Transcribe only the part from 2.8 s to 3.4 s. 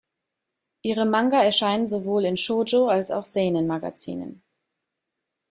als auch